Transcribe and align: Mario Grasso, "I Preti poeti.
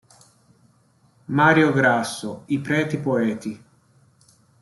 Mario 1.27 1.71
Grasso, 1.71 2.41
"I 2.47 2.59
Preti 2.59 2.97
poeti. 2.97 3.63